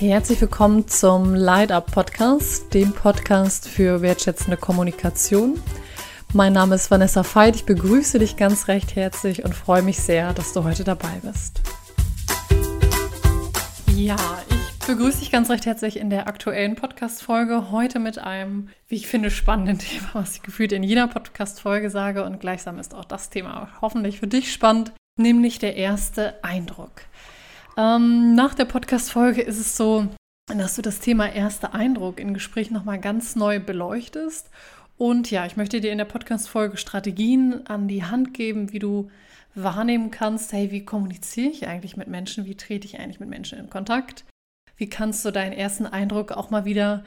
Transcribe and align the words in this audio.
Herzlich 0.00 0.40
willkommen 0.40 0.88
zum 0.88 1.34
Light 1.34 1.70
Up 1.70 1.92
Podcast, 1.92 2.72
dem 2.72 2.94
Podcast 2.94 3.68
für 3.68 4.00
wertschätzende 4.00 4.56
Kommunikation. 4.56 5.60
Mein 6.32 6.54
Name 6.54 6.76
ist 6.76 6.90
Vanessa 6.90 7.22
Veit, 7.22 7.54
ich 7.54 7.66
begrüße 7.66 8.18
dich 8.18 8.38
ganz 8.38 8.66
recht 8.68 8.96
herzlich 8.96 9.44
und 9.44 9.54
freue 9.54 9.82
mich 9.82 9.98
sehr, 9.98 10.32
dass 10.32 10.54
du 10.54 10.64
heute 10.64 10.84
dabei 10.84 11.20
bist. 11.22 11.60
Ja, 13.94 14.16
ich 14.48 14.86
begrüße 14.86 15.18
dich 15.18 15.30
ganz 15.30 15.50
recht 15.50 15.66
herzlich 15.66 15.98
in 15.98 16.08
der 16.08 16.28
aktuellen 16.28 16.76
Podcast-Folge. 16.76 17.70
Heute 17.70 17.98
mit 17.98 18.18
einem, 18.18 18.70
wie 18.88 18.96
ich 18.96 19.06
finde, 19.06 19.30
spannenden 19.30 19.78
Thema, 19.80 20.08
was 20.14 20.36
ich 20.36 20.42
gefühlt 20.42 20.72
in 20.72 20.82
jeder 20.82 21.08
Podcast-Folge 21.08 21.90
sage. 21.90 22.24
Und 22.24 22.40
gleichsam 22.40 22.78
ist 22.78 22.94
auch 22.94 23.04
das 23.04 23.28
Thema 23.28 23.68
hoffentlich 23.82 24.18
für 24.18 24.28
dich 24.28 24.50
spannend, 24.50 24.92
nämlich 25.18 25.58
der 25.58 25.76
erste 25.76 26.42
Eindruck. 26.42 27.02
Ähm, 27.80 28.34
nach 28.34 28.52
der 28.52 28.66
Podcast-Folge 28.66 29.40
ist 29.40 29.58
es 29.58 29.74
so, 29.74 30.06
dass 30.46 30.76
du 30.76 30.82
das 30.82 31.00
Thema 31.00 31.32
erster 31.32 31.72
Eindruck 31.72 32.20
in 32.20 32.34
Gesprächen 32.34 32.74
nochmal 32.74 33.00
ganz 33.00 33.36
neu 33.36 33.58
beleuchtest. 33.58 34.50
Und 34.98 35.30
ja, 35.30 35.46
ich 35.46 35.56
möchte 35.56 35.80
dir 35.80 35.90
in 35.90 35.96
der 35.96 36.04
Podcast-Folge 36.04 36.76
Strategien 36.76 37.66
an 37.68 37.88
die 37.88 38.04
Hand 38.04 38.34
geben, 38.34 38.72
wie 38.72 38.80
du 38.80 39.10
wahrnehmen 39.54 40.10
kannst, 40.10 40.52
hey, 40.52 40.70
wie 40.70 40.84
kommuniziere 40.84 41.48
ich 41.48 41.68
eigentlich 41.68 41.96
mit 41.96 42.08
Menschen? 42.08 42.44
Wie 42.44 42.54
trete 42.54 42.86
ich 42.86 42.98
eigentlich 43.00 43.18
mit 43.18 43.30
Menschen 43.30 43.58
in 43.58 43.70
Kontakt? 43.70 44.26
Wie 44.76 44.90
kannst 44.90 45.24
du 45.24 45.30
deinen 45.30 45.54
ersten 45.54 45.86
Eindruck 45.86 46.32
auch 46.32 46.50
mal 46.50 46.66
wieder 46.66 47.02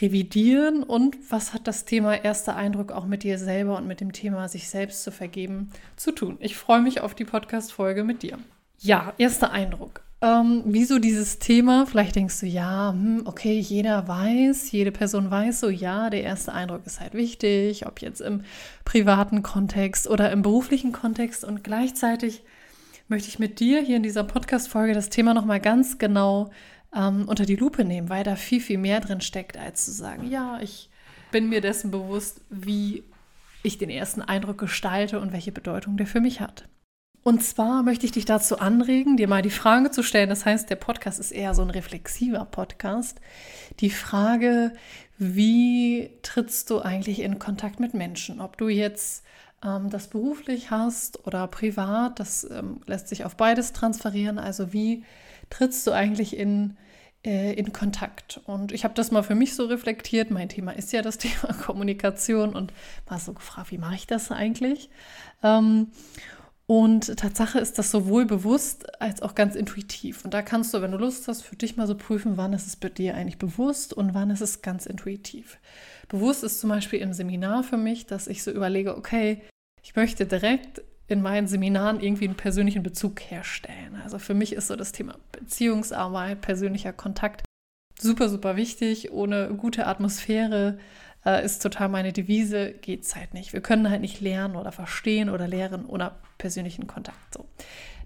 revidieren? 0.00 0.84
Und 0.84 1.18
was 1.30 1.52
hat 1.52 1.66
das 1.66 1.84
Thema 1.84 2.14
erster 2.14 2.56
Eindruck 2.56 2.92
auch 2.92 3.04
mit 3.04 3.24
dir 3.24 3.38
selber 3.38 3.76
und 3.76 3.86
mit 3.86 4.00
dem 4.00 4.12
Thema 4.12 4.48
sich 4.48 4.70
selbst 4.70 5.04
zu 5.04 5.12
vergeben 5.12 5.70
zu 5.96 6.12
tun? 6.12 6.38
Ich 6.40 6.56
freue 6.56 6.80
mich 6.80 7.02
auf 7.02 7.14
die 7.14 7.26
Podcast-Folge 7.26 8.04
mit 8.04 8.22
dir. 8.22 8.38
Ja, 8.78 9.12
erster 9.18 9.52
Eindruck. 9.52 10.02
Ähm, 10.24 10.62
wieso 10.64 10.98
dieses 10.98 11.38
Thema? 11.38 11.84
Vielleicht 11.84 12.16
denkst 12.16 12.40
du, 12.40 12.46
ja, 12.46 12.92
hm, 12.92 13.22
okay, 13.26 13.58
jeder 13.58 14.08
weiß, 14.08 14.72
jede 14.72 14.90
Person 14.90 15.30
weiß 15.30 15.60
so, 15.60 15.68
ja, 15.68 16.08
der 16.08 16.22
erste 16.22 16.54
Eindruck 16.54 16.86
ist 16.86 16.98
halt 17.00 17.12
wichtig, 17.12 17.86
ob 17.86 18.00
jetzt 18.00 18.22
im 18.22 18.42
privaten 18.86 19.42
Kontext 19.42 20.08
oder 20.08 20.32
im 20.32 20.40
beruflichen 20.40 20.92
Kontext. 20.92 21.44
Und 21.44 21.62
gleichzeitig 21.62 22.42
möchte 23.06 23.28
ich 23.28 23.38
mit 23.38 23.60
dir 23.60 23.82
hier 23.82 23.98
in 23.98 24.02
dieser 24.02 24.24
Podcast-Folge 24.24 24.94
das 24.94 25.10
Thema 25.10 25.34
nochmal 25.34 25.60
ganz 25.60 25.98
genau 25.98 26.50
ähm, 26.96 27.28
unter 27.28 27.44
die 27.44 27.56
Lupe 27.56 27.84
nehmen, 27.84 28.08
weil 28.08 28.24
da 28.24 28.34
viel, 28.34 28.62
viel 28.62 28.78
mehr 28.78 29.00
drin 29.00 29.20
steckt, 29.20 29.58
als 29.58 29.84
zu 29.84 29.92
sagen, 29.92 30.30
ja, 30.30 30.58
ich 30.62 30.88
bin 31.32 31.50
mir 31.50 31.60
dessen 31.60 31.90
bewusst, 31.90 32.40
wie 32.48 33.04
ich 33.62 33.76
den 33.76 33.90
ersten 33.90 34.22
Eindruck 34.22 34.56
gestalte 34.56 35.20
und 35.20 35.34
welche 35.34 35.52
Bedeutung 35.52 35.98
der 35.98 36.06
für 36.06 36.20
mich 36.20 36.40
hat. 36.40 36.64
Und 37.24 37.42
zwar 37.42 37.82
möchte 37.82 38.04
ich 38.04 38.12
dich 38.12 38.26
dazu 38.26 38.58
anregen, 38.58 39.16
dir 39.16 39.28
mal 39.28 39.40
die 39.40 39.48
Frage 39.48 39.90
zu 39.90 40.02
stellen. 40.02 40.28
Das 40.28 40.44
heißt, 40.44 40.68
der 40.68 40.76
Podcast 40.76 41.18
ist 41.18 41.32
eher 41.32 41.54
so 41.54 41.62
ein 41.62 41.70
reflexiver 41.70 42.44
Podcast. 42.44 43.18
Die 43.80 43.88
Frage, 43.88 44.74
wie 45.16 46.10
trittst 46.20 46.68
du 46.68 46.82
eigentlich 46.82 47.20
in 47.20 47.38
Kontakt 47.38 47.80
mit 47.80 47.94
Menschen? 47.94 48.42
Ob 48.42 48.58
du 48.58 48.68
jetzt 48.68 49.24
ähm, 49.64 49.88
das 49.88 50.08
beruflich 50.08 50.70
hast 50.70 51.26
oder 51.26 51.46
privat, 51.46 52.20
das 52.20 52.46
ähm, 52.50 52.82
lässt 52.84 53.08
sich 53.08 53.24
auf 53.24 53.36
beides 53.36 53.72
transferieren. 53.72 54.38
Also 54.38 54.74
wie 54.74 55.02
trittst 55.48 55.86
du 55.86 55.92
eigentlich 55.92 56.36
in, 56.36 56.76
äh, 57.24 57.54
in 57.54 57.72
Kontakt? 57.72 58.42
Und 58.44 58.70
ich 58.70 58.84
habe 58.84 58.92
das 58.92 59.10
mal 59.10 59.22
für 59.22 59.34
mich 59.34 59.54
so 59.54 59.64
reflektiert. 59.64 60.30
Mein 60.30 60.50
Thema 60.50 60.72
ist 60.72 60.92
ja 60.92 61.00
das 61.00 61.16
Thema 61.18 61.54
Kommunikation 61.54 62.54
und 62.54 62.74
war 63.06 63.18
so 63.18 63.32
gefragt, 63.32 63.70
wie 63.70 63.78
mache 63.78 63.94
ich 63.94 64.06
das 64.06 64.30
eigentlich? 64.30 64.90
Ähm, 65.42 65.86
und 66.66 67.18
Tatsache 67.18 67.58
ist 67.58 67.78
das 67.78 67.90
sowohl 67.90 68.24
bewusst 68.24 69.00
als 69.00 69.20
auch 69.20 69.34
ganz 69.34 69.54
intuitiv. 69.54 70.24
Und 70.24 70.32
da 70.32 70.40
kannst 70.40 70.72
du, 70.72 70.80
wenn 70.80 70.92
du 70.92 70.98
Lust 70.98 71.28
hast, 71.28 71.42
für 71.42 71.56
dich 71.56 71.76
mal 71.76 71.86
so 71.86 71.94
prüfen, 71.94 72.38
wann 72.38 72.54
ist 72.54 72.66
es 72.66 72.76
bei 72.76 72.88
dir 72.88 73.14
eigentlich 73.14 73.38
bewusst 73.38 73.92
und 73.92 74.14
wann 74.14 74.30
ist 74.30 74.40
es 74.40 74.62
ganz 74.62 74.86
intuitiv. 74.86 75.58
Bewusst 76.08 76.42
ist 76.42 76.60
zum 76.60 76.70
Beispiel 76.70 77.00
im 77.00 77.12
Seminar 77.12 77.64
für 77.64 77.76
mich, 77.76 78.06
dass 78.06 78.28
ich 78.28 78.42
so 78.42 78.50
überlege, 78.50 78.96
okay, 78.96 79.42
ich 79.82 79.94
möchte 79.94 80.24
direkt 80.24 80.80
in 81.06 81.20
meinen 81.20 81.48
Seminaren 81.48 82.00
irgendwie 82.00 82.24
einen 82.24 82.36
persönlichen 82.36 82.82
Bezug 82.82 83.20
herstellen. 83.20 84.00
Also 84.02 84.18
für 84.18 84.32
mich 84.32 84.54
ist 84.54 84.68
so 84.68 84.76
das 84.76 84.92
Thema 84.92 85.16
Beziehungsarbeit, 85.32 86.40
persönlicher 86.40 86.94
Kontakt 86.94 87.44
super, 88.00 88.28
super 88.28 88.56
wichtig. 88.56 89.12
Ohne 89.12 89.54
gute 89.54 89.86
Atmosphäre 89.86 90.78
äh, 91.26 91.44
ist 91.44 91.62
total 91.62 91.88
meine 91.88 92.12
Devise, 92.12 92.72
geht 92.72 93.02
es 93.02 93.16
halt 93.16 93.34
nicht. 93.34 93.52
Wir 93.52 93.60
können 93.60 93.90
halt 93.90 94.00
nicht 94.00 94.20
lernen 94.20 94.56
oder 94.56 94.72
verstehen 94.72 95.30
oder 95.30 95.48
lehren 95.48 95.86
ohne 95.86 96.12
persönlichen 96.38 96.86
Kontakt. 96.86 97.34
So. 97.34 97.46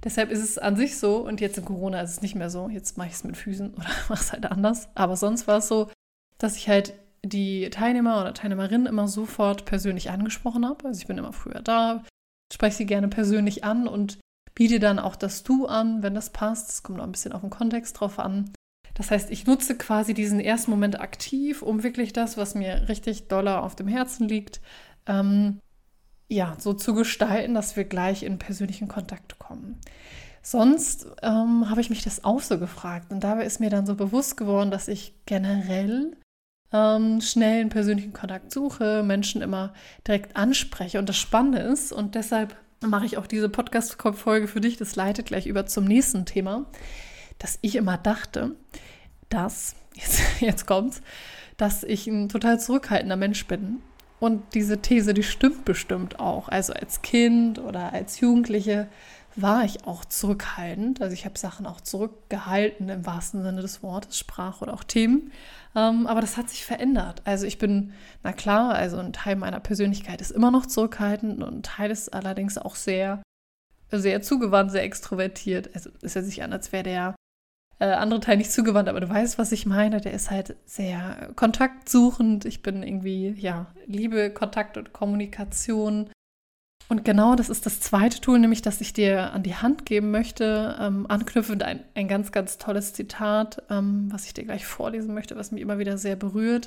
Deshalb 0.05 0.31
ist 0.31 0.43
es 0.43 0.59
an 0.59 0.77
sich 0.77 0.99
so, 0.99 1.19
und 1.19 1.41
jetzt 1.41 1.59
in 1.59 1.65
Corona 1.65 2.01
ist 2.01 2.11
es 2.11 2.23
nicht 2.23 2.37
mehr 2.37 2.51
so, 2.51 2.69
jetzt 2.69 2.97
mache 2.97 3.09
ich 3.09 3.15
es 3.15 3.25
mit 3.25 3.37
Füßen 3.37 3.75
oder 3.77 3.89
mache 4.09 4.23
es 4.23 4.33
halt 4.33 4.47
anders. 4.47 4.89
Aber 4.95 5.17
sonst 5.17 5.47
war 5.47 5.59
es 5.59 5.69
so, 5.69 5.91
dass 6.39 6.57
ich 6.57 6.69
halt 6.69 6.95
die 7.25 7.69
Teilnehmer 7.71 8.21
oder 8.21 8.33
Teilnehmerinnen 8.33 8.87
immer 8.87 9.09
sofort 9.09 9.65
persönlich 9.65 10.11
angesprochen 10.11 10.65
habe. 10.65 10.87
Also 10.87 11.01
ich 11.01 11.09
bin 11.09 11.19
immer 11.19 11.33
früher 11.33 11.61
da, 11.61 12.05
spreche 12.53 12.77
sie 12.77 12.87
gerne 12.87 13.09
persönlich 13.09 13.65
an 13.65 13.89
und 13.89 14.19
biete 14.55 14.79
dann 14.79 14.99
auch 14.99 15.17
das 15.17 15.43
Du 15.43 15.67
an, 15.67 16.03
wenn 16.03 16.15
das 16.15 16.31
passt. 16.31 16.71
Es 16.71 16.83
kommt 16.83 17.01
auch 17.01 17.05
ein 17.05 17.13
bisschen 17.13 17.33
auf 17.33 17.41
den 17.41 17.51
Kontext 17.51 17.99
drauf 17.99 18.19
an. 18.19 18.53
Das 18.99 19.13
heißt, 19.13 19.31
ich 19.31 19.47
nutze 19.47 19.77
quasi 19.77 20.13
diesen 20.13 20.41
ersten 20.41 20.73
Moment 20.73 21.01
aktiv, 21.01 21.63
um 21.63 21.85
wirklich 21.85 22.13
das, 22.13 22.37
was 22.37 22.55
mir 22.55 22.89
richtig 22.89 23.29
doller 23.29 23.63
auf 23.63 23.77
dem 23.77 23.87
Herzen 23.87 24.29
liegt, 24.29 24.61
ähm, 25.07 25.61
ja, 26.29 26.57
so 26.59 26.75
zu 26.75 26.95
gestalten, 26.95 27.55
dass 27.55 27.77
wir 27.77 27.85
gleich 27.85 28.25
in 28.25 28.39
persönlichen 28.39 28.89
Kontakt 28.89 29.39
kommen. 29.39 29.81
Sonst 30.43 31.07
ähm, 31.23 31.71
habe 31.71 31.81
ich 31.81 31.91
mich 31.91 32.03
das 32.03 32.25
auch 32.25 32.41
so 32.41 32.59
gefragt 32.59 33.13
und 33.13 33.23
dabei 33.23 33.45
ist 33.45 33.61
mir 33.61 33.71
dann 33.71 33.87
so 33.87 33.95
bewusst 33.95 34.37
geworden, 34.37 34.71
dass 34.71 34.89
ich 34.89 35.15
generell 35.27 36.17
ähm, 36.73 37.21
schnell 37.21 37.61
einen 37.61 37.71
persönlichen 37.71 38.13
Kontakt 38.13 38.53
suche, 38.53 39.03
Menschen 39.03 39.43
immer 39.43 39.73
direkt 40.07 40.37
anspreche 40.37 40.99
und 40.99 41.09
das 41.09 41.17
Spannende 41.17 41.61
ist 41.61 41.93
und 41.93 42.15
deshalb 42.15 42.57
mache 42.81 43.07
ich 43.07 43.17
auch 43.17 43.27
diese 43.27 43.49
Podcast-Folge 43.49 44.49
für 44.49 44.61
dich, 44.61 44.77
das 44.77 44.97
leitet 44.97 45.27
gleich 45.27 45.47
über 45.47 45.67
zum 45.67 45.85
nächsten 45.85 46.27
Thema, 46.27 46.67
dass 47.39 47.59
ich 47.63 47.77
immer 47.77 47.97
dachte, 47.97 48.55
dass, 49.29 49.75
jetzt, 49.95 50.21
jetzt 50.41 50.67
kommt's, 50.67 51.03
dass 51.57 51.83
ich 51.83 52.07
ein 52.07 52.29
total 52.29 52.61
zurückhaltender 52.61 53.17
Mensch 53.17 53.47
bin. 53.47 53.83
Und 54.21 54.55
diese 54.55 54.79
These, 54.79 55.15
die 55.15 55.23
stimmt 55.23 55.65
bestimmt 55.65 56.19
auch. 56.19 56.49
Also 56.49 56.73
als 56.73 57.03
Kind 57.03 57.59
oder 57.61 57.93
als 57.93 58.19
Jugendliche 58.19 58.89
war 59.37 59.65
ich 59.65 59.85
auch 59.85 60.05
zurückhaltend. 60.05 61.01
Also 61.01 61.15
ich 61.15 61.25
habe 61.25 61.39
Sachen 61.39 61.67
auch 61.67 61.81
zurückgehalten 61.81 62.89
im 62.89 63.07
wahrsten 63.07 63.43
Sinne 63.43 63.63
des 63.63 63.83
Wortes, 63.83 64.19
Sprache 64.19 64.63
oder 64.63 64.75
auch 64.75 64.83
Themen. 64.83 65.33
Ähm, 65.77 66.09
aber 66.09 66.21
das 66.21 66.37
hat 66.37 66.51
sich 66.51 66.65
verändert. 66.65 67.23
Also 67.25 67.47
ich 67.47 67.59
bin, 67.59 67.93
na 68.25 68.33
klar, 68.33 68.75
also 68.75 68.97
ein 68.99 69.13
Teil 69.13 69.37
meiner 69.37 69.61
Persönlichkeit 69.61 70.21
ist 70.21 70.33
immer 70.33 70.51
noch 70.51 70.67
zurückhaltend 70.67 71.43
und 71.43 71.59
ein 71.59 71.63
Teil 71.63 71.91
ist 71.91 72.13
allerdings 72.13 72.59
auch 72.59 72.75
sehr, 72.75 73.23
sehr 73.93 74.23
zugewandt, 74.23 74.73
sehr 74.73 74.83
extrovertiert. 74.83 75.71
Also 75.75 75.91
ist 76.03 76.17
ja 76.17 76.23
sich 76.23 76.43
an, 76.43 76.53
als 76.53 76.73
wäre 76.73 76.83
der 76.83 77.15
äh, 77.81 77.87
andere 77.87 78.21
Teil 78.21 78.39
nicht 78.39 78.53
zugewandt, 78.53 78.89
aber 78.89 79.01
du 79.01 79.09
weißt, 79.09 79.39
was 79.39 79.53
ich 79.53 79.67
meine. 79.67 80.01
Der 80.01 80.13
ist 80.13 80.31
halt 80.31 80.57
sehr 80.67 81.31
kontaktsuchend. 81.37 82.45
Ich 82.45 82.63
bin 82.63 82.83
irgendwie, 82.83 83.31
ja, 83.31 83.67
liebe 83.87 84.31
Kontakt 84.31 84.77
und 84.77 84.93
Kommunikation. 84.93 86.11
Und 86.89 87.05
genau 87.05 87.35
das 87.35 87.51
ist 87.51 87.67
das 87.67 87.81
zweite 87.81 88.21
Tool, 88.21 88.39
nämlich 88.39 88.63
das 88.63 88.81
ich 88.81 88.95
dir 88.95 89.33
an 89.33 89.43
die 89.43 89.55
Hand 89.55 89.85
geben 89.85 90.11
möchte, 90.11 90.77
ähm, 90.81 91.07
anknüpfend 91.09 91.63
ein, 91.63 91.85
ein 91.95 92.09
ganz, 92.09 92.33
ganz 92.33 92.57
tolles 92.57 92.95
Zitat, 92.95 93.63
ähm, 93.69 94.09
was 94.11 94.25
ich 94.25 94.33
dir 94.33 94.45
gleich 94.45 94.65
vorlesen 94.65 95.13
möchte, 95.13 95.37
was 95.37 95.53
mich 95.53 95.61
immer 95.61 95.79
wieder 95.79 95.99
sehr 95.99 96.17
berührt. 96.17 96.67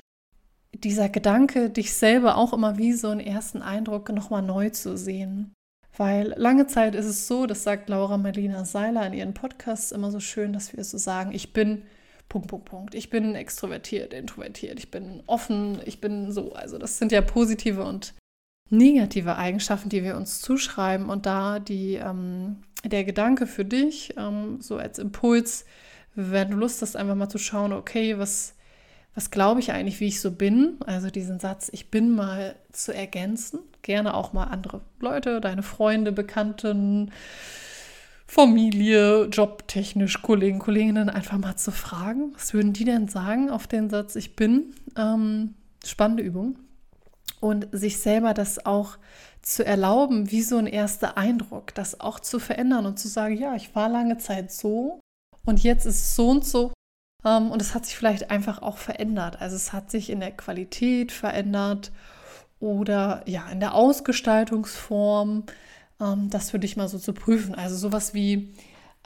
Dieser 0.73 1.09
Gedanke, 1.09 1.71
dich 1.71 1.93
selber 1.93 2.37
auch 2.37 2.53
immer 2.53 2.77
wie 2.77 2.93
so 2.93 3.09
einen 3.09 3.19
ersten 3.19 3.63
Eindruck 3.63 4.09
nochmal 4.09 4.43
neu 4.43 4.69
zu 4.69 4.95
sehen. 4.95 5.53
Weil 5.97 6.33
lange 6.37 6.67
Zeit 6.67 6.95
ist 6.95 7.05
es 7.05 7.27
so, 7.27 7.45
das 7.45 7.63
sagt 7.63 7.89
Laura 7.89 8.17
Marlina 8.17 8.63
Seiler 8.65 9.05
in 9.07 9.13
ihren 9.13 9.33
Podcasts 9.33 9.91
immer 9.91 10.09
so 10.09 10.19
schön, 10.19 10.53
dass 10.53 10.75
wir 10.75 10.83
so 10.83 10.97
sagen, 10.97 11.31
ich 11.33 11.53
bin 11.53 11.83
Punkt, 12.29 12.47
Punkt, 12.47 12.65
Punkt. 12.65 12.95
Ich 12.95 13.09
bin 13.09 13.35
extrovertiert, 13.35 14.13
introvertiert, 14.13 14.79
ich 14.79 14.89
bin 14.89 15.21
offen, 15.27 15.81
ich 15.85 15.99
bin 15.99 16.31
so. 16.31 16.53
Also 16.53 16.77
das 16.77 16.97
sind 16.97 17.11
ja 17.11 17.19
positive 17.19 17.83
und 17.83 18.13
negative 18.69 19.35
Eigenschaften, 19.35 19.89
die 19.89 20.01
wir 20.01 20.15
uns 20.15 20.39
zuschreiben. 20.39 21.09
Und 21.09 21.25
da 21.25 21.59
die, 21.59 21.95
ähm, 21.95 22.63
der 22.85 23.03
Gedanke 23.03 23.47
für 23.47 23.65
dich, 23.65 24.13
ähm, 24.17 24.61
so 24.61 24.77
als 24.77 24.97
Impuls, 24.97 25.65
wenn 26.15 26.51
du 26.51 26.57
Lust 26.57 26.81
hast, 26.81 26.95
einfach 26.95 27.15
mal 27.15 27.27
zu 27.27 27.37
schauen, 27.37 27.73
okay, 27.73 28.17
was, 28.17 28.55
was 29.13 29.29
glaube 29.29 29.59
ich 29.59 29.73
eigentlich, 29.73 29.99
wie 29.99 30.07
ich 30.07 30.21
so 30.21 30.31
bin? 30.31 30.77
Also 30.85 31.09
diesen 31.09 31.41
Satz, 31.41 31.69
ich 31.73 31.91
bin 31.91 32.15
mal 32.15 32.55
zu 32.71 32.93
ergänzen 32.93 33.59
gerne 33.81 34.13
auch 34.13 34.33
mal 34.33 34.45
andere 34.45 34.81
Leute, 34.99 35.41
deine 35.41 35.63
Freunde, 35.63 36.11
Bekannten, 36.11 37.11
Familie, 38.27 39.25
jobtechnisch, 39.25 40.21
Kollegen, 40.21 40.59
Kolleginnen 40.59 41.09
einfach 41.09 41.37
mal 41.37 41.57
zu 41.57 41.71
fragen. 41.71 42.33
Was 42.33 42.53
würden 42.53 42.73
die 42.73 42.85
denn 42.85 43.07
sagen 43.07 43.49
auf 43.49 43.67
den 43.67 43.89
Satz 43.89 44.15
Ich 44.15 44.35
bin? 44.35 44.73
Ähm, 44.95 45.55
spannende 45.85 46.23
Übung. 46.23 46.57
Und 47.39 47.67
sich 47.71 47.99
selber 47.99 48.33
das 48.33 48.65
auch 48.65 48.97
zu 49.41 49.65
erlauben, 49.65 50.31
wie 50.31 50.43
so 50.43 50.57
ein 50.57 50.67
erster 50.67 51.17
Eindruck, 51.17 51.73
das 51.73 51.99
auch 51.99 52.19
zu 52.19 52.39
verändern 52.39 52.85
und 52.85 52.99
zu 52.99 53.07
sagen, 53.07 53.35
ja, 53.35 53.55
ich 53.55 53.75
war 53.75 53.89
lange 53.89 54.17
Zeit 54.17 54.51
so 54.51 54.99
und 55.45 55.63
jetzt 55.63 55.85
ist 55.85 55.95
es 55.95 56.15
so 56.15 56.29
und 56.29 56.45
so 56.45 56.71
Ähm, 57.25 57.51
und 57.51 57.61
es 57.61 57.75
hat 57.75 57.85
sich 57.85 57.95
vielleicht 57.95 58.31
einfach 58.31 58.61
auch 58.61 58.77
verändert. 58.77 59.41
Also 59.41 59.55
es 59.55 59.73
hat 59.73 59.91
sich 59.91 60.09
in 60.09 60.19
der 60.19 60.31
Qualität 60.31 61.11
verändert 61.11 61.91
oder 62.61 63.23
ja, 63.25 63.49
in 63.49 63.59
der 63.59 63.73
Ausgestaltungsform. 63.73 65.43
Ähm, 65.99 66.29
das 66.29 66.51
für 66.51 66.59
dich 66.59 66.77
mal 66.77 66.87
so 66.87 66.97
zu 66.97 67.13
prüfen. 67.13 67.55
Also 67.55 67.75
sowas 67.75 68.13
wie 68.13 68.53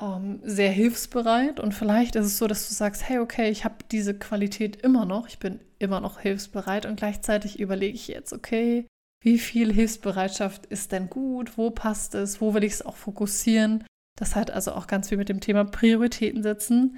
ähm, 0.02 0.40
sehr 0.44 0.72
hilfsbereit 0.72 1.60
und 1.60 1.74
vielleicht 1.74 2.16
ist 2.16 2.25
es 2.25 2.38
so, 2.38 2.48
dass 2.48 2.68
du 2.68 2.74
sagst, 2.74 3.07
hey, 3.07 3.19
okay, 3.19 3.50
ich 3.50 3.66
habe 3.66 3.75
diese 3.92 4.13
Qualität 4.13 4.78
immer 4.78 5.06
noch, 5.06 5.28
ich 5.28 5.40
bin 5.40 5.60
immer 5.80 6.02
noch 6.02 6.19
hilfsbereit 6.19 6.86
und 6.86 6.98
gleichzeitig 6.98 7.60
überlege 7.60 7.96
ich 7.96 8.07
jetzt, 8.07 8.34
okay, 8.34 8.88
wie 9.22 9.40
viel 9.40 9.74
Hilfsbereitschaft 9.74 10.66
ist 10.68 10.92
denn 10.92 11.10
gut, 11.10 11.57
wo 11.57 11.72
passt 11.72 12.13
es, 12.16 12.42
wo 12.42 12.54
will 12.54 12.63
ich 12.63 12.74
es 12.74 12.86
auch 12.86 12.96
fokussieren. 12.96 13.84
Das 14.18 14.36
hat 14.36 14.52
also 14.52 14.74
auch 14.74 14.88
ganz 14.88 15.10
viel 15.10 15.18
mit 15.18 15.30
dem 15.30 15.40
Thema 15.40 15.66
Prioritäten 15.66 16.44
setzen 16.44 16.98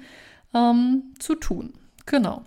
ähm, 0.54 1.14
zu 1.18 1.34
tun. 1.36 1.74
Genau. 2.06 2.44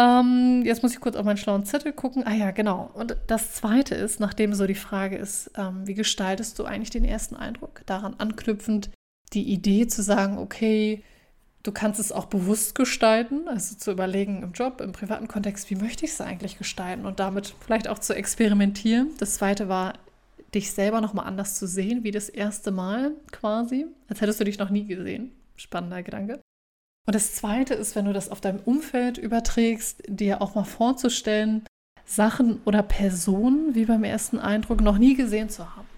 Ähm, 0.00 0.62
jetzt 0.64 0.82
muss 0.82 0.94
ich 0.94 1.00
kurz 1.00 1.14
auf 1.14 1.26
meinen 1.26 1.36
schlauen 1.36 1.66
Zettel 1.66 1.92
gucken. 1.92 2.26
Ah 2.26 2.32
ja, 2.32 2.52
genau. 2.52 2.90
Und 2.94 3.16
das 3.26 3.52
Zweite 3.52 3.94
ist, 3.94 4.18
nachdem 4.18 4.54
so 4.54 4.66
die 4.66 4.74
Frage 4.74 5.16
ist, 5.16 5.50
ähm, 5.58 5.86
wie 5.86 5.94
gestaltest 5.94 6.58
du 6.58 6.64
eigentlich 6.64 6.90
den 6.90 7.04
ersten 7.04 7.36
Eindruck? 7.36 7.82
Daran 7.84 8.14
anknüpfend 8.16 8.90
die 9.34 9.52
Idee 9.52 9.86
zu 9.88 10.02
sagen, 10.02 10.38
okay, 10.38 11.04
du 11.62 11.70
kannst 11.70 12.00
es 12.00 12.12
auch 12.12 12.24
bewusst 12.24 12.74
gestalten, 12.74 13.46
also 13.46 13.76
zu 13.76 13.92
überlegen 13.92 14.42
im 14.42 14.52
Job, 14.52 14.80
im 14.80 14.92
privaten 14.92 15.28
Kontext, 15.28 15.68
wie 15.68 15.76
möchte 15.76 16.06
ich 16.06 16.12
es 16.12 16.20
eigentlich 16.22 16.56
gestalten 16.56 17.04
und 17.04 17.20
damit 17.20 17.54
vielleicht 17.60 17.86
auch 17.86 17.98
zu 17.98 18.14
experimentieren. 18.14 19.10
Das 19.18 19.34
Zweite 19.34 19.68
war, 19.68 19.94
dich 20.54 20.72
selber 20.72 21.02
nochmal 21.02 21.26
anders 21.26 21.56
zu 21.56 21.66
sehen, 21.66 22.04
wie 22.04 22.10
das 22.10 22.30
erste 22.30 22.70
Mal 22.70 23.12
quasi, 23.32 23.86
als 24.08 24.22
hättest 24.22 24.40
du 24.40 24.44
dich 24.44 24.58
noch 24.58 24.70
nie 24.70 24.86
gesehen. 24.86 25.32
Spannender 25.56 26.02
Gedanke. 26.02 26.40
Und 27.10 27.14
das 27.16 27.34
Zweite 27.34 27.74
ist, 27.74 27.96
wenn 27.96 28.04
du 28.04 28.12
das 28.12 28.28
auf 28.28 28.40
deinem 28.40 28.60
Umfeld 28.60 29.18
überträgst, 29.18 30.04
dir 30.06 30.40
auch 30.40 30.54
mal 30.54 30.62
vorzustellen, 30.62 31.64
Sachen 32.04 32.60
oder 32.64 32.84
Personen, 32.84 33.74
wie 33.74 33.84
beim 33.86 34.04
ersten 34.04 34.38
Eindruck, 34.38 34.80
noch 34.80 34.96
nie 34.96 35.16
gesehen 35.16 35.48
zu 35.48 35.74
haben. 35.74 35.88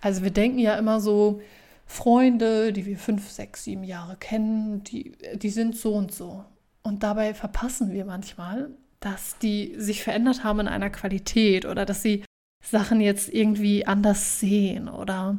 Also 0.00 0.22
wir 0.22 0.30
denken 0.30 0.58
ja 0.58 0.76
immer 0.76 1.00
so, 1.00 1.42
Freunde, 1.84 2.72
die 2.72 2.86
wir 2.86 2.96
fünf, 2.96 3.30
sechs, 3.30 3.64
sieben 3.64 3.84
Jahre 3.84 4.16
kennen, 4.16 4.82
die, 4.84 5.12
die 5.34 5.50
sind 5.50 5.76
so 5.76 5.92
und 5.92 6.14
so. 6.14 6.46
Und 6.82 7.02
dabei 7.02 7.34
verpassen 7.34 7.92
wir 7.92 8.06
manchmal, 8.06 8.70
dass 9.00 9.36
die 9.36 9.74
sich 9.76 10.02
verändert 10.02 10.44
haben 10.44 10.60
in 10.60 10.68
einer 10.68 10.88
Qualität 10.88 11.66
oder 11.66 11.84
dass 11.84 12.00
sie 12.00 12.24
Sachen 12.64 13.02
jetzt 13.02 13.28
irgendwie 13.28 13.86
anders 13.86 14.40
sehen 14.40 14.88
oder 14.88 15.36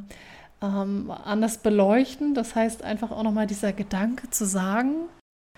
ähm, 0.66 1.12
anders 1.12 1.60
beleuchten. 1.60 2.34
Das 2.34 2.56
heißt 2.56 2.84
einfach 2.84 3.12
auch 3.12 3.24
nochmal 3.24 3.48
dieser 3.48 3.74
Gedanke 3.74 4.30
zu 4.30 4.46
sagen, 4.46 5.08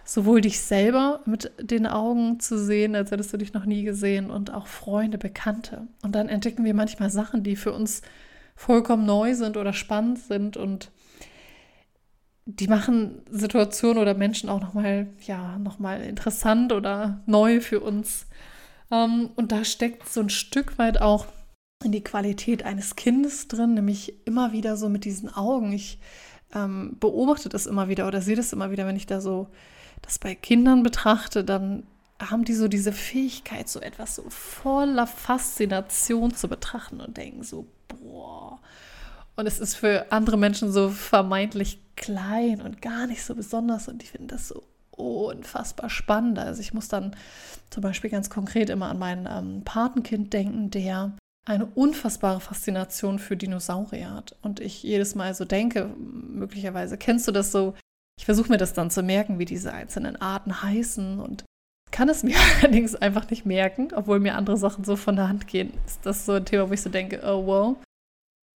sowohl 0.03 0.41
dich 0.41 0.61
selber 0.61 1.21
mit 1.25 1.51
den 1.59 1.85
Augen 1.85 2.39
zu 2.39 2.57
sehen, 2.57 2.95
als 2.95 3.11
hättest 3.11 3.33
du 3.33 3.37
dich 3.37 3.53
noch 3.53 3.65
nie 3.65 3.83
gesehen 3.83 4.31
und 4.31 4.53
auch 4.53 4.67
Freunde, 4.67 5.17
Bekannte. 5.17 5.87
Und 6.01 6.15
dann 6.15 6.29
entdecken 6.29 6.63
wir 6.63 6.73
manchmal 6.73 7.09
Sachen, 7.09 7.43
die 7.43 7.55
für 7.55 7.73
uns 7.73 8.01
vollkommen 8.55 9.05
neu 9.05 9.35
sind 9.35 9.57
oder 9.57 9.73
spannend 9.73 10.19
sind 10.19 10.57
und 10.57 10.91
die 12.45 12.67
machen 12.67 13.21
Situationen 13.29 14.01
oder 14.01 14.13
Menschen 14.13 14.49
auch 14.49 14.61
nochmal, 14.61 15.07
ja, 15.25 15.59
nochmal 15.59 16.01
interessant 16.01 16.71
oder 16.71 17.19
neu 17.25 17.59
für 17.59 17.81
uns. 17.81 18.25
Ähm, 18.89 19.29
und 19.35 19.51
da 19.51 19.65
steckt 19.65 20.07
so 20.07 20.21
ein 20.21 20.29
Stück 20.29 20.77
weit 20.79 21.01
auch 21.01 21.25
in 21.83 21.91
die 21.91 22.03
Qualität 22.03 22.63
eines 22.63 22.95
Kindes 22.95 23.47
drin, 23.47 23.73
nämlich 23.75 24.13
immer 24.25 24.51
wieder 24.51 24.77
so 24.77 24.89
mit 24.89 25.05
diesen 25.05 25.33
Augen. 25.33 25.71
Ich 25.73 25.99
ähm, 26.53 26.97
beobachte 26.99 27.49
das 27.49 27.65
immer 27.65 27.87
wieder 27.87 28.07
oder 28.07 28.21
sehe 28.21 28.35
das 28.35 28.53
immer 28.53 28.71
wieder, 28.71 28.87
wenn 28.87 28.95
ich 28.95 29.05
da 29.05 29.21
so 29.21 29.47
das 30.01 30.19
bei 30.19 30.35
Kindern 30.35 30.83
betrachte, 30.83 31.43
dann 31.43 31.83
haben 32.19 32.45
die 32.45 32.53
so 32.53 32.67
diese 32.67 32.91
Fähigkeit, 32.91 33.69
so 33.69 33.79
etwas 33.79 34.15
so 34.15 34.23
voller 34.29 35.07
Faszination 35.07 36.33
zu 36.33 36.47
betrachten 36.47 36.99
und 36.99 37.17
denken 37.17 37.43
so, 37.43 37.67
boah. 37.87 38.59
Und 39.35 39.45
es 39.45 39.59
ist 39.59 39.75
für 39.75 40.11
andere 40.11 40.37
Menschen 40.37 40.71
so 40.71 40.89
vermeintlich 40.89 41.79
klein 41.95 42.61
und 42.61 42.81
gar 42.81 43.05
nicht 43.05 43.23
so 43.23 43.35
besonders 43.35 43.87
und 43.87 44.01
die 44.01 44.07
finden 44.07 44.27
das 44.27 44.47
so 44.47 44.63
unfassbar 44.91 45.91
spannend. 45.91 46.39
Also 46.39 46.61
ich 46.61 46.73
muss 46.73 46.87
dann 46.87 47.15
zum 47.69 47.83
Beispiel 47.83 48.09
ganz 48.09 48.31
konkret 48.31 48.71
immer 48.71 48.89
an 48.89 48.97
mein 48.97 49.27
ähm, 49.29 49.61
Patenkind 49.63 50.33
denken, 50.33 50.71
der 50.71 51.15
eine 51.47 51.65
unfassbare 51.65 52.41
Faszination 52.41 53.19
für 53.19 53.37
Dinosaurier 53.37 54.13
hat. 54.13 54.35
Und 54.41 54.59
ich 54.59 54.83
jedes 54.83 55.15
Mal 55.15 55.33
so 55.33 55.45
denke, 55.45 55.89
möglicherweise 55.97 56.97
kennst 56.97 57.27
du 57.27 57.31
das 57.31 57.51
so, 57.51 57.73
ich 58.19 58.25
versuche 58.25 58.49
mir 58.49 58.57
das 58.57 58.73
dann 58.73 58.91
zu 58.91 59.01
merken, 59.03 59.39
wie 59.39 59.45
diese 59.45 59.73
einzelnen 59.73 60.17
Arten 60.17 60.61
heißen 60.61 61.19
und 61.19 61.45
kann 61.91 62.09
es 62.09 62.23
mir 62.23 62.35
allerdings 62.59 62.95
einfach 62.95 63.29
nicht 63.29 63.45
merken, 63.45 63.89
obwohl 63.95 64.19
mir 64.19 64.35
andere 64.35 64.57
Sachen 64.57 64.83
so 64.83 64.95
von 64.95 65.15
der 65.15 65.29
Hand 65.29 65.47
gehen. 65.47 65.71
Ist 65.85 66.05
das 66.05 66.25
so 66.25 66.33
ein 66.33 66.45
Thema, 66.45 66.69
wo 66.69 66.73
ich 66.73 66.81
so 66.81 66.89
denke, 66.89 67.21
oh 67.23 67.45
wow. 67.45 67.77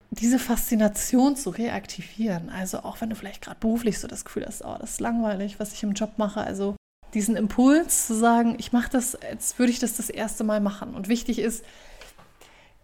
Diese 0.10 0.40
Faszination 0.40 1.38
zu 1.38 1.52
reaktivieren, 1.52 2.50
also 2.50 2.80
auch 2.80 3.00
wenn 3.00 3.10
du 3.10 3.16
vielleicht 3.16 3.42
gerade 3.42 3.62
beruflich 3.62 3.98
so 3.98 4.10
das 4.10 4.26
Gefühl 4.26 4.46
hast, 4.46 4.66
oh, 4.66 4.76
das 4.78 4.92
ist 4.92 5.00
langweilig, 5.00 5.58
was 5.58 5.72
ich 5.72 5.84
im 5.84 5.94
Job 5.94 6.18
mache, 6.18 6.42
also 6.42 6.76
diesen 7.14 7.38
Impuls 7.38 8.08
zu 8.08 8.16
sagen, 8.16 8.56
ich 8.58 8.74
mache 8.74 8.90
das, 8.90 9.16
als 9.16 9.58
würde 9.58 9.72
ich 9.72 9.80
das 9.80 9.96
das 9.96 10.10
erste 10.10 10.44
Mal 10.44 10.60
machen. 10.60 10.96
Und 10.96 11.08
wichtig 11.08 11.40
ist, 11.40 11.64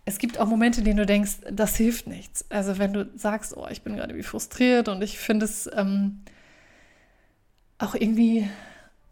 es 0.07 0.19
gibt 0.19 0.39
auch 0.39 0.47
Momente, 0.47 0.79
in 0.79 0.85
denen 0.85 0.97
du 0.97 1.05
denkst, 1.05 1.39
das 1.51 1.75
hilft 1.75 2.07
nichts. 2.07 2.45
Also 2.49 2.77
wenn 2.77 2.93
du 2.93 3.09
sagst, 3.17 3.57
oh, 3.57 3.67
ich 3.69 3.81
bin 3.81 3.97
gerade 3.97 4.15
wie 4.15 4.23
frustriert 4.23 4.87
und 4.87 5.01
ich 5.01 5.19
finde 5.19 5.43
es 5.43 5.69
ähm, 5.73 6.21
auch 7.77 7.93
irgendwie 7.93 8.49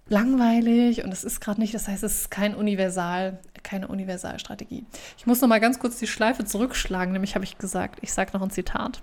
langweilig 0.07 1.03
und 1.03 1.11
es 1.11 1.25
ist 1.25 1.41
gerade 1.41 1.59
nicht, 1.59 1.73
das 1.73 1.89
heißt, 1.89 2.01
es 2.03 2.21
ist 2.21 2.31
kein 2.31 2.55
Universal, 2.55 3.39
keine 3.61 3.89
Universalstrategie. 3.89 4.85
Ich 5.17 5.27
muss 5.27 5.41
noch 5.41 5.49
mal 5.49 5.59
ganz 5.59 5.79
kurz 5.79 5.99
die 5.99 6.07
Schleife 6.07 6.45
zurückschlagen, 6.45 7.11
nämlich 7.11 7.35
habe 7.35 7.43
ich 7.43 7.57
gesagt, 7.57 7.99
ich 8.01 8.13
sage 8.13 8.31
noch 8.31 8.41
ein 8.41 8.51
Zitat. 8.51 9.01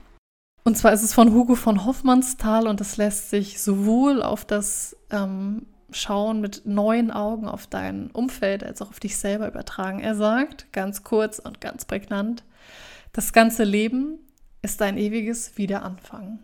Und 0.65 0.79
zwar 0.79 0.94
ist 0.94 1.03
es 1.03 1.12
von 1.12 1.35
Hugo 1.35 1.56
von 1.56 1.85
Hoffmannsthal 1.85 2.69
und 2.69 2.81
das 2.81 2.97
lässt 2.97 3.29
sich 3.29 3.61
sowohl 3.61 4.23
auf 4.23 4.47
das 4.47 4.97
ähm, 5.11 5.67
Schauen 5.94 6.41
mit 6.41 6.67
neuen 6.67 7.11
Augen 7.11 7.47
auf 7.47 7.67
dein 7.67 8.11
Umfeld 8.11 8.65
als 8.65 8.83
auch 8.83 8.91
auf 8.91 9.00
dich 9.00 9.17
selber 9.17 9.49
übertragen. 9.49 10.00
Er 10.00 10.15
sagt, 10.15 10.73
ganz 10.73 11.03
kurz 11.03 11.39
und 11.39 11.61
ganz 11.61 11.85
prägnant, 11.85 12.44
das 13.12 13.33
ganze 13.33 13.65
Leben 13.65 14.19
ist 14.62 14.81
ein 14.83 14.97
ewiges 14.97 15.56
Wiederanfangen. 15.59 16.39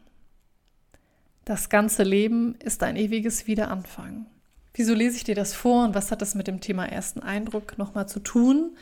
Das 1.45 1.71
ganze 1.71 2.03
Leben 2.03 2.56
ist 2.56 2.83
ein 2.83 2.97
ewiges 2.97 3.47
Wiederanfangen. 3.47 4.27
Wieso 4.75 4.95
lese 4.95 5.17
ich 5.17 5.25
dir 5.25 5.35
das 5.35 5.55
vor 5.55 5.85
und 5.85 5.95
was 5.95 6.11
hat 6.11 6.21
das 6.21 6.35
mit 6.35 6.47
dem 6.47 6.61
Thema 6.61 6.85
ersten 6.85 7.21
Eindruck 7.21 7.78
nochmal 7.78 8.07
zu 8.09 8.21
tun? 8.21 8.76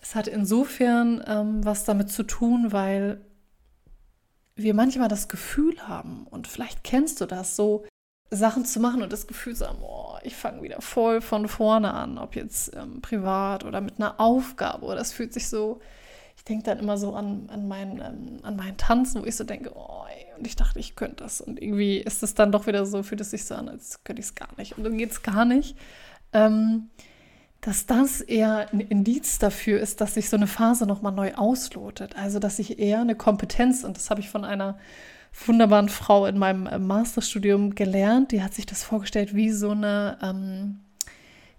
Es 0.00 0.14
hat 0.14 0.28
insofern 0.28 1.24
ähm, 1.26 1.64
was 1.64 1.84
damit 1.84 2.10
zu 2.10 2.22
tun, 2.22 2.72
weil 2.72 3.20
wir 4.54 4.74
manchmal 4.74 5.08
das 5.08 5.28
Gefühl 5.28 5.88
haben, 5.88 6.26
und 6.28 6.46
vielleicht 6.46 6.84
kennst 6.84 7.20
du 7.20 7.26
das 7.26 7.56
so, 7.56 7.84
Sachen 8.30 8.64
zu 8.64 8.80
machen 8.80 9.02
und 9.02 9.12
das 9.12 9.26
Gefühl 9.26 9.56
zu 9.56 9.66
haben, 9.66 9.78
oh, 9.82 10.16
ich 10.22 10.36
fange 10.36 10.62
wieder 10.62 10.80
voll 10.80 11.20
von 11.20 11.48
vorne 11.48 11.92
an, 11.92 12.18
ob 12.18 12.36
jetzt 12.36 12.74
ähm, 12.76 13.00
privat 13.00 13.64
oder 13.64 13.80
mit 13.80 13.94
einer 13.98 14.20
Aufgabe. 14.20 14.86
Oder 14.86 14.96
das 14.96 15.12
fühlt 15.12 15.32
sich 15.32 15.48
so, 15.48 15.80
ich 16.36 16.44
denke 16.44 16.64
dann 16.64 16.78
immer 16.78 16.96
so 16.96 17.14
an, 17.14 17.48
an, 17.52 17.66
mein, 17.66 18.00
ähm, 18.00 18.38
an 18.42 18.56
meinen 18.56 18.76
Tanzen, 18.76 19.22
wo 19.22 19.26
ich 19.26 19.36
so 19.36 19.44
denke, 19.44 19.72
oh, 19.74 20.04
und 20.40 20.46
ich 20.46 20.56
dachte, 20.56 20.78
ich 20.78 20.96
könnte 20.96 21.22
das. 21.22 21.42
Und 21.42 21.60
irgendwie 21.60 21.98
ist 21.98 22.22
es 22.22 22.34
dann 22.34 22.50
doch 22.50 22.66
wieder 22.66 22.86
so, 22.86 23.02
fühlt 23.02 23.20
es 23.20 23.30
sich 23.30 23.44
so 23.44 23.54
an, 23.54 23.68
als 23.68 24.02
könnte 24.04 24.20
ich 24.20 24.26
es 24.26 24.34
gar 24.34 24.48
nicht. 24.56 24.78
Und 24.78 24.84
dann 24.84 24.96
geht 24.96 25.10
es 25.10 25.22
gar 25.22 25.44
nicht. 25.44 25.76
Ähm, 26.32 26.88
dass 27.60 27.84
das 27.84 28.22
eher 28.22 28.72
ein 28.72 28.80
Indiz 28.80 29.38
dafür 29.38 29.80
ist, 29.80 30.00
dass 30.00 30.14
sich 30.14 30.30
so 30.30 30.36
eine 30.36 30.46
Phase 30.46 30.86
nochmal 30.86 31.12
neu 31.12 31.34
auslotet. 31.34 32.16
Also, 32.16 32.38
dass 32.38 32.58
ich 32.58 32.78
eher 32.78 33.02
eine 33.02 33.14
Kompetenz, 33.14 33.84
und 33.84 33.98
das 33.98 34.08
habe 34.08 34.20
ich 34.20 34.30
von 34.30 34.46
einer 34.46 34.78
wunderbaren 35.32 35.88
Frau 35.88 36.26
in 36.26 36.38
meinem 36.38 36.66
äh, 36.66 36.78
Masterstudium 36.78 37.74
gelernt. 37.74 38.32
Die 38.32 38.42
hat 38.42 38.54
sich 38.54 38.66
das 38.66 38.82
vorgestellt 38.82 39.34
wie 39.34 39.50
so 39.50 39.70
eine, 39.70 40.18
ähm, 40.22 40.80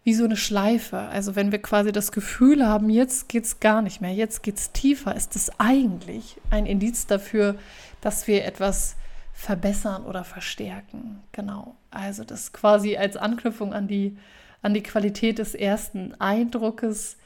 wie 0.04 0.14
so 0.14 0.26
eine 0.26 0.38
Schleife. 0.38 0.98
Also 0.98 1.36
wenn 1.36 1.52
wir 1.52 1.62
quasi 1.62 1.92
das 1.92 2.12
Gefühl 2.12 2.66
haben, 2.66 2.90
jetzt 2.90 3.30
geht 3.30 3.46
es 3.46 3.60
gar 3.60 3.82
nicht 3.82 4.02
mehr, 4.02 4.14
jetzt 4.14 4.44
geht 4.44 4.58
es 4.58 4.72
tiefer, 4.72 5.16
ist 5.16 5.36
es 5.36 5.52
eigentlich 5.60 6.38
ein 6.50 6.66
Indiz 6.66 7.08
dafür, 7.08 7.56
dass 8.02 8.28
wir 8.28 8.46
etwas 8.46 8.96
verbessern 9.34 10.06
oder 10.06 10.24
verstärken. 10.24 11.22
Genau. 11.32 11.76
Also 11.90 12.24
das 12.24 12.54
quasi 12.54 12.98
als 12.98 13.18
Anknüpfung 13.18 13.74
an 13.74 13.88
die, 13.88 14.18
an 14.62 14.74
die 14.74 14.84
Qualität 14.84 15.40
des 15.40 15.56
ersten 15.56 16.14
Eindruckes, 16.20 17.18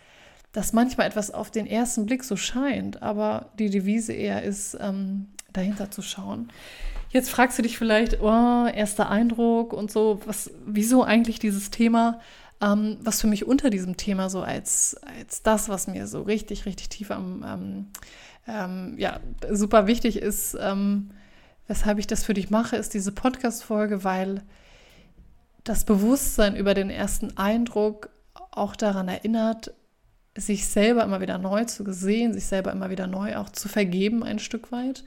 dass 0.53 0.71
manchmal 0.71 1.07
etwas 1.07 1.31
auf 1.31 1.51
den 1.51 1.67
ersten 1.67 2.05
Blick 2.05 2.23
so 2.23 2.37
scheint, 2.37 3.01
aber 3.01 3.49
die 3.59 3.69
Devise 3.69 4.13
eher 4.13 4.43
ist, 4.43 4.77
ähm, 4.79 5.27
dahinter 5.55 5.91
zu 5.91 6.01
schauen. 6.01 6.51
Jetzt 7.09 7.29
fragst 7.29 7.57
du 7.57 7.61
dich 7.61 7.77
vielleicht, 7.77 8.21
oh, 8.21 8.67
erster 8.67 9.09
Eindruck 9.09 9.73
und 9.73 9.91
so, 9.91 10.19
was, 10.25 10.51
wieso 10.65 11.03
eigentlich 11.03 11.39
dieses 11.39 11.71
Thema, 11.71 12.19
ähm, 12.61 12.97
was 13.01 13.21
für 13.21 13.27
mich 13.27 13.45
unter 13.45 13.69
diesem 13.69 13.97
Thema 13.97 14.29
so 14.29 14.41
als, 14.41 14.97
als 15.19 15.41
das, 15.43 15.69
was 15.69 15.87
mir 15.87 16.07
so 16.07 16.23
richtig, 16.23 16.65
richtig 16.65 16.89
tief 16.89 17.11
am, 17.11 17.91
ähm, 18.47 18.95
ja, 18.97 19.19
super 19.51 19.87
wichtig 19.87 20.17
ist, 20.17 20.57
ähm, 20.59 21.11
weshalb 21.67 21.99
ich 21.99 22.07
das 22.07 22.23
für 22.23 22.33
dich 22.33 22.49
mache, 22.49 22.75
ist 22.75 22.93
diese 22.93 23.11
Podcast-Folge, 23.11 24.03
weil 24.03 24.43
das 25.63 25.83
Bewusstsein 25.83 26.55
über 26.55 26.73
den 26.73 26.89
ersten 26.89 27.37
Eindruck 27.37 28.09
auch 28.51 28.75
daran 28.75 29.07
erinnert, 29.07 29.73
sich 30.37 30.67
selber 30.67 31.03
immer 31.03 31.21
wieder 31.21 31.37
neu 31.37 31.63
zu 31.65 31.91
sehen, 31.91 32.33
sich 32.33 32.45
selber 32.45 32.71
immer 32.71 32.89
wieder 32.89 33.07
neu 33.07 33.37
auch 33.37 33.49
zu 33.49 33.69
vergeben 33.69 34.23
ein 34.23 34.39
Stück 34.39 34.71
weit. 34.71 35.03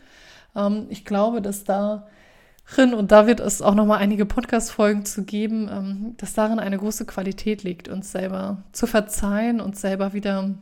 Ähm, 0.55 0.87
ich 0.89 1.05
glaube, 1.05 1.43
dass 1.43 1.65
darin, 1.65 2.95
und 2.95 3.13
da 3.13 3.27
wird 3.27 3.41
es 3.41 3.63
auch 3.63 3.75
nochmal 3.75 3.99
einige 3.99 4.27
Podcast-Folgen 4.27 5.05
zu 5.05 5.25
geben, 5.25 5.69
ähm, 5.71 6.15
dass 6.17 6.35
darin 6.35 6.59
eine 6.59 6.79
große 6.79 7.07
Qualität 7.07 7.63
liegt, 7.63 7.89
uns 7.89 8.13
selber 8.13 8.63
zu 8.73 8.87
verzeihen, 8.87 9.61
uns 9.61 9.81
selber 9.81 10.13
wieder 10.13 10.55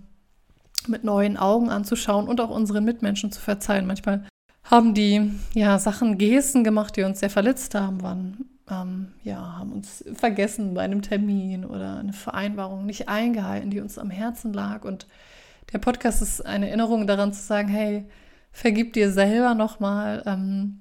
mit 0.86 1.04
neuen 1.04 1.36
Augen 1.36 1.70
anzuschauen 1.70 2.28
und 2.28 2.40
auch 2.40 2.50
unseren 2.50 2.84
Mitmenschen 2.84 3.32
zu 3.32 3.40
verzeihen. 3.40 3.86
Manchmal 3.86 4.26
haben 4.64 4.94
die 4.94 5.32
ja 5.54 5.78
Sachen, 5.78 6.18
Gesten 6.18 6.64
gemacht, 6.64 6.96
die 6.96 7.02
uns 7.02 7.20
sehr 7.20 7.30
verletzt 7.30 7.74
haben, 7.74 8.02
waren 8.02 8.46
ähm, 8.70 9.12
ja, 9.22 9.58
haben 9.58 9.72
uns 9.72 10.04
vergessen 10.14 10.74
bei 10.74 10.82
einem 10.82 11.02
Termin 11.02 11.64
oder 11.64 11.98
eine 11.98 12.12
Vereinbarung 12.12 12.86
nicht 12.86 13.08
eingehalten, 13.08 13.70
die 13.70 13.80
uns 13.80 13.98
am 13.98 14.10
Herzen 14.10 14.52
lag. 14.52 14.84
Und 14.84 15.06
der 15.72 15.78
Podcast 15.78 16.22
ist 16.22 16.44
eine 16.44 16.68
Erinnerung 16.68 17.06
daran 17.06 17.32
zu 17.32 17.42
sagen, 17.42 17.68
hey, 17.68 18.06
vergib 18.56 18.94
dir 18.94 19.12
selber 19.12 19.54
nochmal. 19.54 20.22
Ähm, 20.24 20.80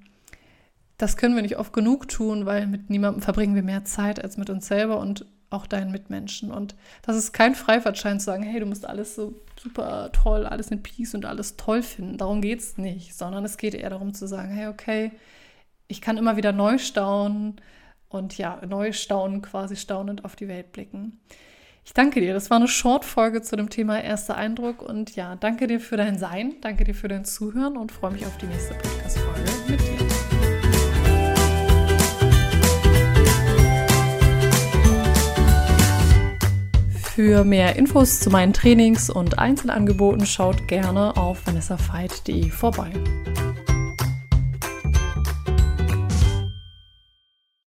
das 0.96 1.18
können 1.18 1.34
wir 1.34 1.42
nicht 1.42 1.58
oft 1.58 1.74
genug 1.74 2.08
tun, 2.08 2.46
weil 2.46 2.66
mit 2.66 2.88
niemandem 2.88 3.22
verbringen 3.22 3.54
wir 3.54 3.62
mehr 3.62 3.84
Zeit 3.84 4.22
als 4.22 4.38
mit 4.38 4.48
uns 4.48 4.66
selber 4.66 4.98
und 4.98 5.26
auch 5.50 5.66
deinen 5.66 5.92
Mitmenschen. 5.92 6.50
Und 6.50 6.74
das 7.02 7.16
ist 7.16 7.32
kein 7.32 7.54
Freifahrtschein 7.54 8.18
zu 8.18 8.24
sagen, 8.24 8.42
hey, 8.42 8.60
du 8.60 8.66
musst 8.66 8.86
alles 8.86 9.14
so 9.14 9.34
super 9.60 10.10
toll, 10.12 10.46
alles 10.46 10.70
in 10.70 10.82
Peace 10.82 11.14
und 11.14 11.26
alles 11.26 11.56
toll 11.58 11.82
finden. 11.82 12.16
Darum 12.16 12.40
geht 12.40 12.60
es 12.60 12.78
nicht, 12.78 13.14
sondern 13.14 13.44
es 13.44 13.58
geht 13.58 13.74
eher 13.74 13.90
darum 13.90 14.14
zu 14.14 14.26
sagen, 14.26 14.48
hey, 14.48 14.68
okay, 14.68 15.12
ich 15.86 16.00
kann 16.00 16.16
immer 16.16 16.38
wieder 16.38 16.52
neu 16.52 16.78
staunen 16.78 17.60
und 18.08 18.38
ja, 18.38 18.58
neu 18.66 18.92
staunen, 18.92 19.42
quasi 19.42 19.76
staunend 19.76 20.24
auf 20.24 20.34
die 20.34 20.48
Welt 20.48 20.72
blicken. 20.72 21.20
Ich 21.86 21.94
danke 21.94 22.20
dir. 22.20 22.34
Das 22.34 22.50
war 22.50 22.56
eine 22.56 22.66
Short-Folge 22.66 23.42
zu 23.42 23.54
dem 23.54 23.70
Thema 23.70 24.02
erster 24.02 24.36
Eindruck 24.36 24.82
und 24.82 25.14
ja, 25.14 25.36
danke 25.36 25.68
dir 25.68 25.78
für 25.78 25.96
dein 25.96 26.18
Sein, 26.18 26.56
danke 26.60 26.82
dir 26.82 26.94
für 26.94 27.06
dein 27.06 27.24
Zuhören 27.24 27.76
und 27.76 27.92
freue 27.92 28.10
mich 28.10 28.26
auf 28.26 28.36
die 28.38 28.46
nächste 28.46 28.74
Podcast-Folge 28.74 29.40
mit 29.68 29.80
dir. 29.80 29.86
Für 37.14 37.44
mehr 37.44 37.76
Infos 37.76 38.18
zu 38.18 38.30
meinen 38.30 38.52
Trainings 38.52 39.08
und 39.08 39.38
Einzelangeboten 39.38 40.26
schaut 40.26 40.66
gerne 40.66 41.16
auf 41.16 41.46
vanessafeit.de 41.46 42.50
vorbei. 42.50 42.90